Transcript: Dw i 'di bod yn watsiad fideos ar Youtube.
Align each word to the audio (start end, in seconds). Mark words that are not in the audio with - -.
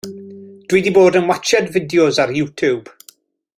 Dw 0.71 0.77
i 0.79 0.81
'di 0.87 0.93
bod 0.95 1.19
yn 1.19 1.29
watsiad 1.31 1.69
fideos 1.77 2.21
ar 2.25 2.35
Youtube. 2.39 2.97